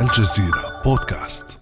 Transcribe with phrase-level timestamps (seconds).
[0.00, 1.58] الجزيرة بودكاست.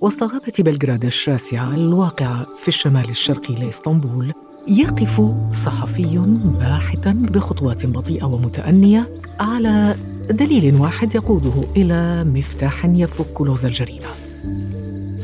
[0.00, 4.32] وسط غابة بلغراد الشاسعة الواقعة في الشمال الشرقي لإسطنبول
[4.68, 5.20] يقف
[5.52, 6.18] صحفي
[6.58, 9.08] باحثا بخطوات بطيئة ومتأنية
[9.40, 9.94] على
[10.30, 14.08] دليل واحد يقوده إلى مفتاح يفك لغز الجريمة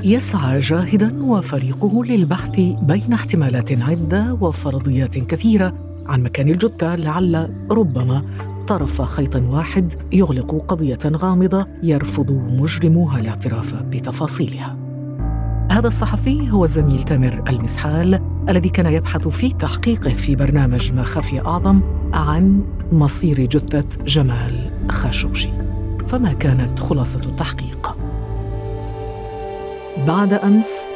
[0.05, 5.75] يسعى جاهدا وفريقه للبحث بين احتمالات عدة وفرضيات كثيرة
[6.07, 8.25] عن مكان الجثة لعل ربما
[8.69, 14.77] طرف خيط واحد يغلق قضية غامضة يرفض مجرموها الاعتراف بتفاصيلها.
[15.71, 21.41] هذا الصحفي هو الزميل تامر المسحال الذي كان يبحث في تحقيقه في برنامج ما خفي
[21.41, 21.81] أعظم
[22.13, 25.53] عن مصير جثة جمال خاشقجي.
[26.07, 27.97] فما كانت خلاصة التحقيق؟
[30.07, 30.91] بعد أمس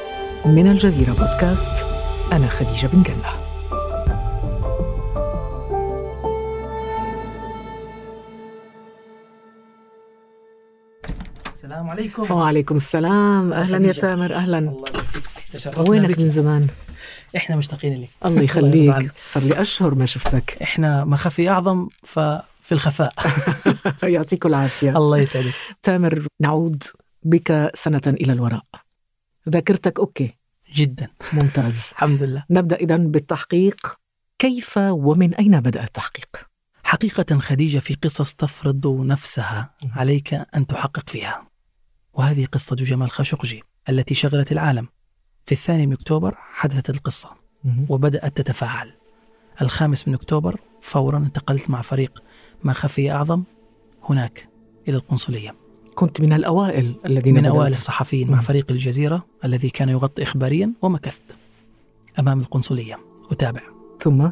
[0.47, 1.87] من الجزيرة بودكاست
[2.33, 3.42] أنا خديجة بن جنة
[11.63, 12.35] السلام عليكم.
[12.35, 13.53] وعليكم السلام.
[13.53, 13.93] أهلا يا.
[13.93, 14.35] تامر.
[14.35, 14.59] أهلا.
[14.59, 14.89] الله
[15.55, 16.19] يبارك وينك.
[16.19, 16.67] من زمان؟
[17.37, 18.09] إحنا مشتاقين لك.
[18.25, 19.13] الله يخليك.
[19.25, 20.63] صار لي أشهر ما شفتك.
[20.63, 23.13] إحنا ما خفي أعظم ففي الخفاء.
[24.03, 24.97] يعطيك العافية.
[24.97, 25.53] الله يسعدك.
[25.83, 26.83] تامر نعود
[27.23, 28.65] بك سنة إلى الوراء.
[29.49, 30.35] ذاكرتك أوكي.
[30.75, 31.09] جدا.
[31.33, 31.89] ممتاز.
[31.93, 32.45] الحمد لله.
[32.51, 33.97] نبدأ إذا بالتحقيق.
[34.39, 36.29] كيف ومن أين بدأ التحقيق؟
[36.85, 41.52] حقيقة خديجة في قصص تفرض نفسها عليك أن تحقق فيها.
[42.15, 44.89] وهذه قصة جمال خاشقجي التي شغلت العالم.
[45.45, 47.31] في الثاني من أكتوبر حدثت القصة
[47.89, 48.95] وبدأت تتفاعل.
[49.63, 52.23] الخامس من أكتوبر فورا انتقلت مع فريق
[52.65, 53.43] ما خفي أعظم
[54.05, 54.49] هناك
[54.89, 55.55] إلى القنصلية.
[55.95, 57.47] كنت من الأوائل الذين من.
[57.47, 58.41] أوائل الصحفيين مع.
[58.41, 61.37] فريق الجزيرة الذي كان يغطي إخباريا ومكثت
[62.19, 62.99] أمام القنصلية.
[63.31, 63.63] أتابع.
[64.01, 64.31] ثم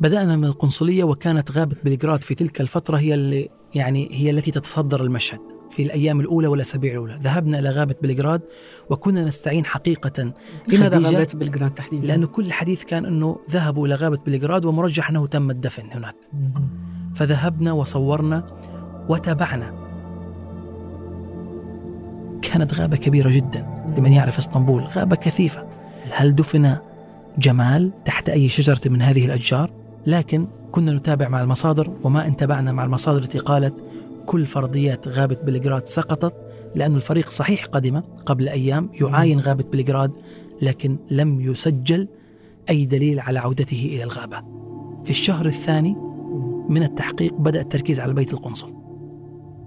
[0.00, 5.02] بدأنا من القنصلية وكانت غابة بلغراد في تلك الفترة هي اللي يعني هي التي تتصدر
[5.02, 8.42] المشهد في الأيام الأولى والأسابيع الأولى ذهبنا إلى غابة بلغراد
[8.90, 10.32] وكنا نستعين حقيقة
[10.68, 15.26] لماذا؟ غابت بلغراد تحديدا؟ لأنه كل الحديث كان أنه ذهبوا إلى غابة بلغراد ومرجح أنه
[15.26, 16.14] تم الدفن هناك.
[17.14, 18.56] فذهبنا وصورنا
[19.08, 19.90] وتابعنا
[22.42, 23.66] كانت غابة كبيرة جدا
[23.96, 25.68] لمن يعرف إسطنبول غابة كثيفة
[26.10, 26.76] هل دفن
[27.38, 32.84] جمال تحت أي شجرة من هذه الأشجار؟ لكن كنا نتابع مع المصادر وما انتبعنا مع
[32.84, 33.82] المصادر التي قالت
[34.26, 36.34] كل فرضيات غابة بلغراد سقطت
[36.74, 40.16] لأن الفريق صحيح قدم قبل أيام يعاين غابة بلغراد
[40.62, 42.08] لكن لم يسجل
[42.70, 44.42] أي دليل على عودته إلى الغابة.
[45.04, 45.96] في الشهر الثاني
[46.68, 48.72] من التحقيق بدأ التركيز على بيت القنصل.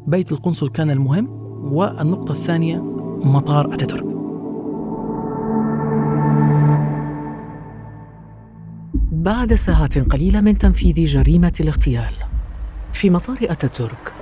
[0.07, 1.29] بيت القنصل كان المهم
[1.73, 2.81] والنقطة الثانية
[3.23, 4.22] مطار أتاتورك.
[9.23, 12.13] بعد ساعات قليلة من تنفيذ جريمة الاغتيال.
[12.93, 14.13] في مطار أتاتورك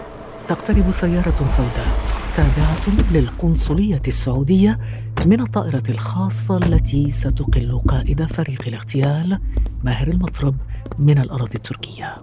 [0.47, 1.87] تقترب سيارة سوداء
[2.35, 4.79] تابعة للقنصلية السعودية
[5.25, 9.39] من الطائرة الخاصة التي ستقل قائد فريق الاغتيال
[9.83, 10.55] ماهر المطرب
[10.99, 12.15] من الأراضي التركية.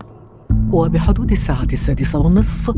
[0.73, 2.75] وبحدود الساعة السادسة والنصف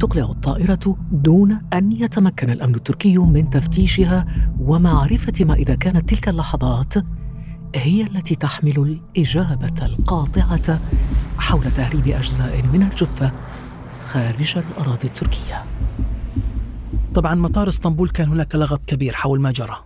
[0.00, 4.26] تقلع الطائرة دون أن يتمكن الأمن التركي من تفتيشها
[4.60, 6.94] ومعرفة ما إذا كانت تلك اللحظات
[7.74, 10.80] هي التي تحمل الإجابة القاطعة
[11.38, 13.32] حول تهريب أجزاء من الجثة
[14.08, 15.64] خارج الأراضي التركية.
[17.14, 19.76] طبعا مطار اسطنبول كان هناك لغط كبير حول ما جرى.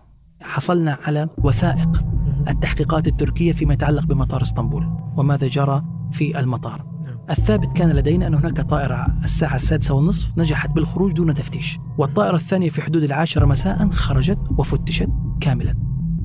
[0.42, 2.04] حصلنا على وثائق
[2.48, 6.84] التحقيقات التركية فيما يتعلق بمطار اسطنبول وماذا جرى في المطار.
[7.04, 7.18] نعم.
[7.30, 12.68] الثابت كان لدينا أن هناك طائرة الساعة السادسة والنصف نجحت بالخروج دون تفتيش والطائرة الثانية
[12.68, 15.10] في حدود العاشرة مساء خرجت وفتشت
[15.40, 15.74] كاملا.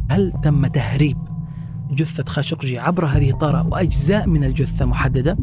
[0.09, 1.30] هل تم تهريب
[1.91, 5.37] جثة خاشقجي عبر هذه الطائرة وأجزاء من الجثة محددة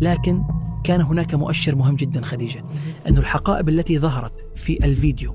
[0.00, 0.42] لكن
[0.84, 2.64] كان هناك مؤشر مهم جدا خديجة
[3.08, 5.34] أن الحقائب التي ظهرت في الفيديو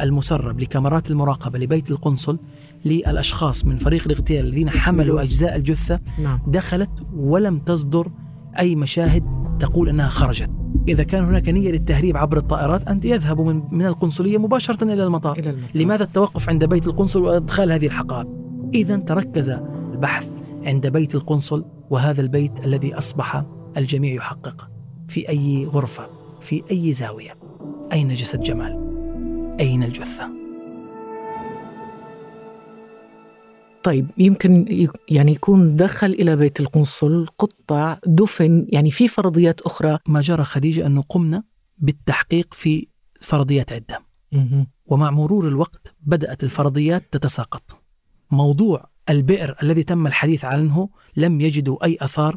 [0.00, 2.38] المسرب لكاميرات المراقبة لبيت القنصل
[2.84, 6.40] للأشخاص من فريق الاغتيال الذين حملوا أجزاء الجثة نعم.
[6.46, 8.10] دخلت ولم تصدر
[8.58, 9.24] أي مشاهد
[9.60, 10.50] تقول أنها خرجت.
[10.88, 15.38] إذا كان هناك نية للتهريب عبر الطائرات أنت يذهبوا من, من القنصلية مباشرة إلى المطار.
[15.38, 15.70] إلى المطار.
[15.74, 18.43] لماذا التوقف عند بيت القنصل وإدخال هذه الحقائب؟
[18.74, 23.44] إذا تركز البحث عند بيت القنصل وهذا البيت الذي أصبح
[23.76, 24.70] الجميع يحقق
[25.08, 26.08] في أي غرفة
[26.40, 27.36] في أي زاوية.
[27.92, 28.72] أين جسد جمال؟
[29.60, 30.30] أين الجثة؟
[33.82, 39.98] طيب يمكن يعني يكون دخل إلى بيت القنصل قطع دفن يعني في فرضيات أخرى.
[40.06, 41.42] ما جرى خديجة أنه قمنا
[41.78, 42.88] بالتحقيق في
[43.20, 44.02] فرضيات عدة.
[44.86, 47.83] ومع مرور الوقت بدأت الفرضيات تتساقط.
[48.30, 52.36] موضوع البئر الذي تم الحديث عنه لم يجدوا أي أثار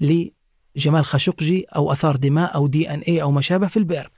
[0.00, 4.10] لجمال خاشقجي أو أثار دماء أو دي أن إيه أو ما شابه في البئر.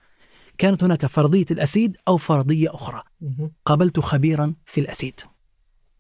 [0.58, 3.02] كانت هناك فرضية الأسيد أو فرضية أخرى.
[3.64, 5.20] قابلت خبيرا في الأسيد.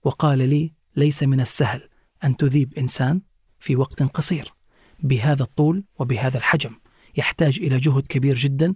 [0.04, 1.88] وقال لي ليس من السهل
[2.24, 3.22] أن تذيب إنسان
[3.58, 4.54] في وقت قصير.
[5.02, 6.70] بهذا الطول وبهذا الحجم.
[7.16, 8.74] يحتاج إلى جهد كبير جدا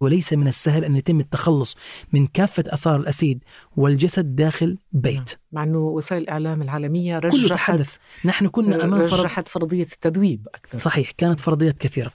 [0.00, 1.76] وليس من السهل أن يتم التخلص
[2.12, 3.44] من كافة أثار الأسيد
[3.76, 5.30] والجسد داخل بيت.
[5.52, 7.96] مع أنه وسائل الإعلام العالمية كله رجحت تحدث.
[8.24, 10.78] نحن كنا أمام فرض رجحت فرضية التذويب أكثر.
[10.78, 12.12] صحيح كانت فرضيات كثيرة.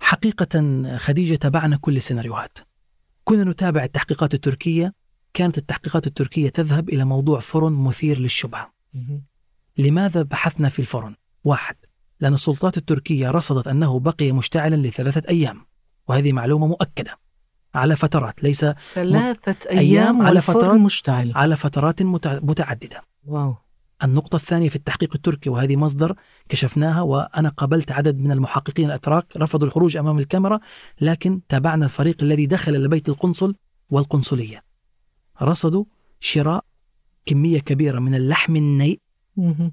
[0.00, 2.58] حقيقة خديجة تابعنا كل السيناريوهات.
[3.24, 4.94] كنا نتابع التحقيقات التركية.
[5.34, 8.72] كانت التحقيقات التركية تذهب إلى موضوع فرن مثير للشبهة.
[9.78, 11.14] لماذا بحثنا في الفرن؟
[11.44, 11.76] واحد
[12.20, 15.66] لأن السلطات التركية رصدت أنه بقي مشتعلا لثلاثة أيام
[16.08, 17.18] وهذه معلومة مؤكدة.
[17.74, 21.32] على فترات ليس ثلاثة أيام أيام على فترات- مشتعل.
[21.34, 23.02] على فترات متع- متعددة.
[23.26, 23.54] واو.
[24.04, 26.16] النقطة الثانية في التحقيق التركي وهذه مصدر
[26.48, 30.60] كشفناها وأنا قابلت عدد من المحققين الأتراك رفضوا الخروج أمام الكاميرا
[31.00, 33.54] لكن تابعنا الفريق الذي دخل إلى بيت القنصل
[33.90, 34.64] والقنصلية.
[35.42, 35.84] رصدوا
[36.20, 36.64] شراء
[37.26, 39.00] كمية كبيرة من اللحم النيء.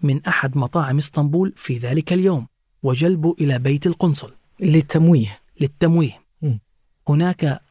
[0.04, 2.47] من أحد مطاعم إسطنبول في ذلك اليوم
[2.83, 4.31] وجلبه إلى بيت القنصل.
[4.59, 5.39] للتمويه.
[5.62, 6.21] للتمويه.
[7.09, 7.62] هناك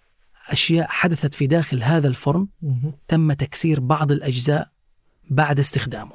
[0.49, 2.47] أشياء حدثت في داخل هذا الفرن.
[3.09, 4.69] تم تكسير بعض الأجزاء
[5.31, 6.13] بعد استخدامه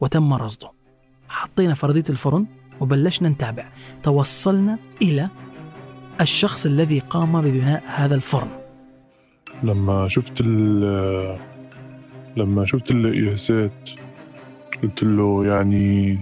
[0.00, 0.70] وتم رصده.
[1.28, 2.46] حطينا فرضية الفرن
[2.80, 3.68] وبلشنا نتابع.
[4.02, 5.28] توصلنا إلى
[6.20, 8.48] الشخص الذي قام ببناء هذا الفرن.
[9.62, 11.38] لما شفت ال
[12.36, 13.90] لما شفت القياسات
[14.82, 16.18] قلت له يعني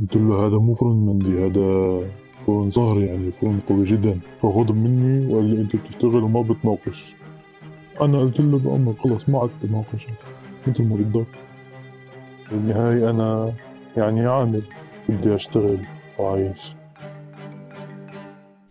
[0.00, 2.00] قلت له هذا مو فرن مندي هذا
[2.48, 4.20] فرن ظهري يعني فرن قوي جدا.
[4.42, 7.14] فغضب مني وقال لي أنت بتشتغل وما بتناقش.
[8.00, 10.06] أنا قلت له بأمر خلص ما عدت بناقش
[10.66, 11.26] مثل ما بدك
[12.52, 13.52] بالنهاية أنا
[13.96, 14.62] يعني عامل.
[15.08, 15.78] بدي أشتغل
[16.18, 16.76] وعايش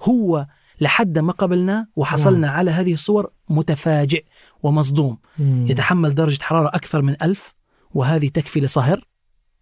[0.03, 0.47] هو
[0.81, 4.25] لحد ما قبلناه وحصلنا على هذه الصور متفاجئ
[4.63, 5.18] ومصدوم.
[5.39, 5.65] مم.
[5.69, 7.53] يتحمل درجة حرارة أكثر من ألف
[7.94, 9.07] وهذه تكفي لصهر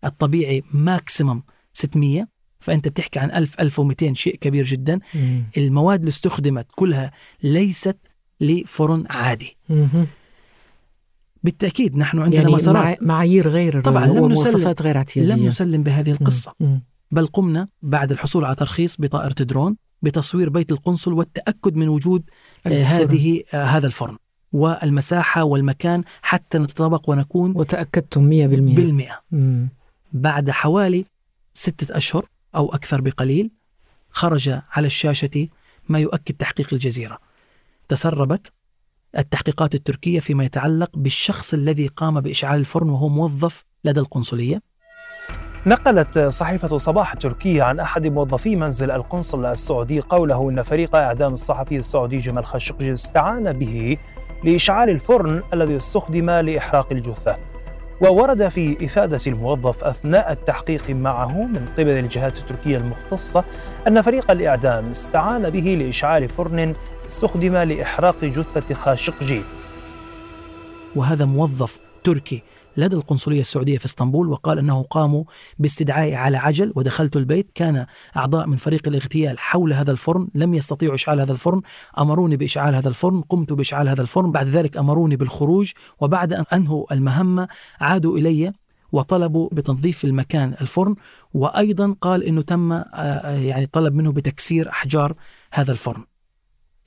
[0.05, 5.43] الطبيعي ماكسيمم 600 فأنت بتحكي عن 1000 1200 شيء كبير جدا مم.
[5.57, 7.11] المواد اللي استخدمت كلها
[7.43, 7.97] ليست
[8.41, 10.07] لفرن عادي مهم.
[11.43, 15.83] بالتأكيد نحن عندنا يعني مسارات مع- معايير غير طبعاً لم ومواصفات غير اعتيادية لم نسلم
[15.83, 16.83] بهذه القصة مم.
[17.11, 22.23] بل قمنا بعد الحصول على ترخيص بطائرة درون بتصوير بيت القنصل والتأكد من وجود
[22.65, 22.83] آه، الفرن.
[22.85, 24.17] هذه آه، هذا الفرن
[24.53, 29.69] والمساحة والمكان حتى نتطابق ونكون وتأكدتم 100% بالمئة مم.
[30.13, 31.05] بعد حوالي
[31.53, 32.25] ستة أشهر
[32.55, 33.51] أو أكثر بقليل
[34.09, 35.47] خرج على الشاشة
[35.89, 37.19] ما يؤكد تحقيق الجزيرة.
[37.89, 38.51] تسربت
[39.17, 44.61] التحقيقات التركية فيما يتعلق بالشخص الذي قام بإشعال الفرن وهو موظف لدى القنصلية.
[45.67, 51.77] نقلت صحيفة صباح التركية عن أحد موظفي منزل القنصل السعودي قوله إن فريق إعدام الصحفي
[51.77, 53.97] السعودي جمال خاشقجي استعان به
[54.43, 57.54] لإشعال الفرن الذي استخدم لإحراق الجثة.
[58.01, 63.43] وورد في إفادة الموظف أثناء التحقيق معه من قبل الجهات التركية المختصة
[63.87, 66.75] أن فريق الإعدام استعان به لإشعال فرن
[67.05, 69.41] استخدم لإحراق جثة خاشقجي.
[70.95, 72.41] وهذا موظف تركي
[72.77, 75.23] لدى القنصلية السعودية في إسطنبول وقال أنه قاموا
[75.59, 77.51] باستدعائي على عجل ودخلت البيت.
[77.55, 77.85] كان
[78.17, 81.61] أعضاء من فريق الاغتيال حول هذا الفرن لم يستطيعوا إشعال هذا الفرن
[81.99, 86.93] أمروني بإشعال هذا الفرن قمت بإشعال هذا الفرن بعد ذلك أمروني بالخروج وبعد أن أنهوا
[86.93, 87.47] المهمة
[87.79, 88.53] عادوا إلي
[88.91, 90.95] وطلبوا بتنظيف المكان الفرن
[91.33, 95.15] وأيضا قال أنه تم آه، آه، يعني طلب منه بتكسير أحجار
[95.51, 96.03] هذا الفرن.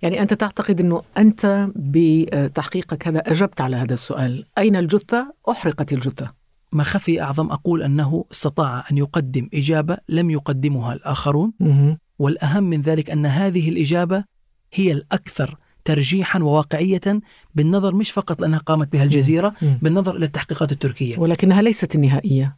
[0.02, 6.32] يعني أنت تعتقد أنه أنت بتحقيقك هذا أجبت على هذا السؤال أين الجثة؟ أحرقت الجثة
[6.72, 11.98] ما خفي أعظم أقول أنه استطاع أن يقدم إجابة لم يقدمها الآخرون مهم.
[12.18, 14.24] والأهم من ذلك أن هذه الإجابة
[14.72, 17.20] هي الأكثر ترجيحا وواقعية
[17.54, 19.78] بالنظر مش فقط لأنها قامت بها الجزيرة مم.
[19.82, 22.56] بالنظر إلى التحقيقات التركية ولكنها ليست النهائية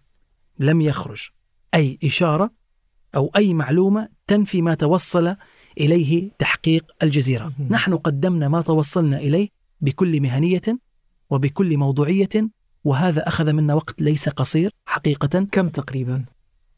[0.58, 1.28] لم يخرج
[1.74, 2.50] أي إشارة
[3.16, 5.36] أو أي معلومة تنفي ما توصل
[5.78, 7.52] إليه تحقيق الجزيرة.
[7.70, 9.48] نحن قدمنا ما توصلنا إليه
[9.80, 10.62] بكل مهنية
[11.30, 12.50] وبكل موضوعية
[12.84, 16.24] وهذا أخذ منا وقت ليس قصير حقيقة كم تقريبا؟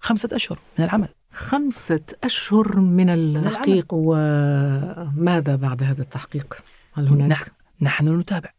[0.00, 8.18] خمسة أشهر من العمل خمسة أشهر من التحقيق وماذا بعد هذا التحقيق؟ هل هناك؟ نحن
[8.18, 8.50] نتابع.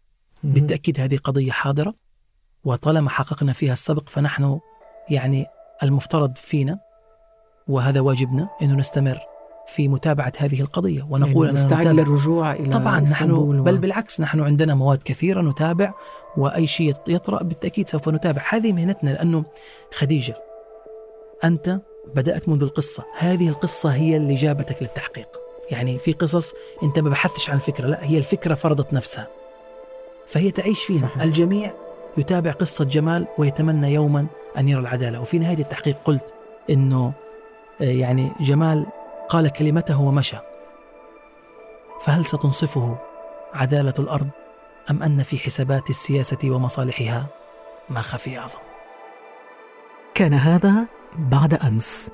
[0.44, 1.94] بالتأكيد هذه قضية حاضرة
[2.64, 4.60] وطالما حققنا فيها السبق فنحن
[5.10, 5.46] يعني
[5.84, 6.80] المفترض فينا
[7.68, 9.20] وهذا واجبنا أنه نستمر
[9.68, 14.40] في متابعة هذه القضية ونقول يعني نستعد للرجوع إلى طبعا نحن و- بل بالعكس نحن
[14.40, 15.94] عندنا مواد كثيرة نتابع
[16.38, 18.42] وأي شيء يطرأ بالتأكيد سوف نتابع.
[18.50, 19.44] هذه مهنتنا لأنه
[19.94, 20.34] خديجة
[21.44, 21.80] أنت
[22.16, 23.04] بدأت منذ القصة.
[23.18, 25.28] هذه القصة هي اللي جابتك للتحقيق.
[25.72, 26.54] يعني في قصص
[26.84, 29.28] أنت ما بحثش عن الفكرة لا هي الفكرة فرضت نفسها.
[30.28, 31.00] فهي تعيش فينا.
[31.00, 31.22] صحيح.
[31.22, 31.74] الجميع
[32.18, 34.26] يتابع قصة جمال ويتمنى يوما
[34.58, 35.22] أن يرى العدالة.
[35.22, 36.34] وفي نهاية التحقيق قلت
[36.70, 37.14] إنه
[37.82, 38.86] آه، يعني جمال
[39.30, 40.38] قال كلمته ومشى.
[42.02, 42.98] فهل ستنصفه
[43.54, 44.30] عدالة الأرض
[44.92, 47.26] أم أن في حسابات السياسة ومصالحها
[47.90, 48.60] ما خفي أعظم؟
[50.14, 52.10] كان هذا بعد أمس.